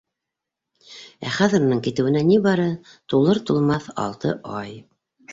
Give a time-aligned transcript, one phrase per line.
[1.27, 2.65] Ә хәҙер уның китеүенә ни бары
[3.13, 4.73] тулыр-тулмаҫ алты ай.